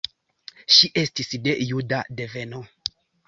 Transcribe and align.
Ŝi 0.77 0.89
estis 1.01 1.29
de 1.47 1.55
juda 1.73 2.01
deveno. 2.21 2.63